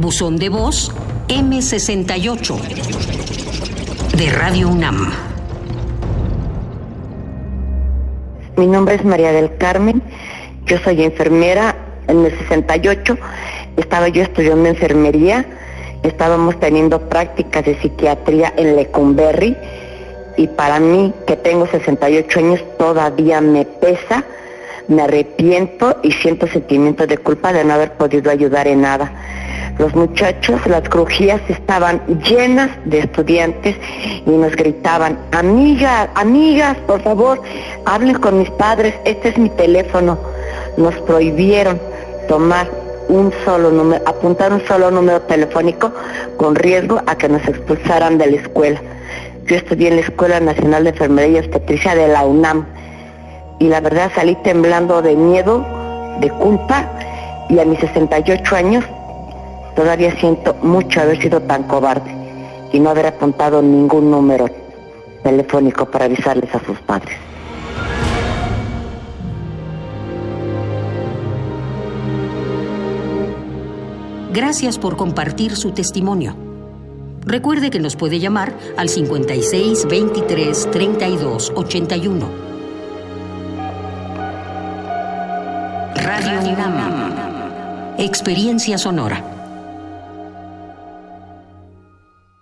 [0.00, 0.92] Buzón de voz
[1.28, 2.56] M68
[4.16, 5.12] de Radio UNAM.
[8.56, 10.00] Mi nombre es María del Carmen,
[10.64, 11.76] yo soy enfermera
[12.08, 13.18] en el 68,
[13.76, 15.44] estaba yo estudiando enfermería,
[16.02, 19.54] estábamos teniendo prácticas de psiquiatría en Lecumberri.
[20.38, 24.24] Y para mí que tengo 68 años todavía me pesa,
[24.88, 29.12] me arrepiento y siento sentimientos de culpa de no haber podido ayudar en nada.
[29.78, 33.76] Los muchachos, las crujías estaban llenas de estudiantes
[34.26, 37.40] y nos gritaban, amigas, amigas, por favor,
[37.86, 40.18] hablen con mis padres, este es mi teléfono.
[40.76, 41.80] Nos prohibieron
[42.28, 42.68] tomar
[43.08, 45.92] un solo número, apuntar un solo número telefónico
[46.36, 48.80] con riesgo a que nos expulsaran de la escuela.
[49.46, 52.66] Yo estudié en la Escuela Nacional de Enfermería y de la UNAM
[53.58, 55.64] y la verdad salí temblando de miedo,
[56.20, 56.88] de culpa
[57.48, 58.84] y a mis 68 años
[59.74, 62.14] todavía siento mucho haber sido tan cobarde
[62.72, 64.48] y no haber apuntado ningún número
[65.22, 67.16] telefónico para avisarles a sus padres.
[74.32, 76.36] Gracias por compartir su testimonio.
[77.26, 82.26] Recuerde que nos puede llamar al 56 23 32 81.
[85.96, 87.94] Radio UNAM.
[87.98, 89.39] Experiencia sonora.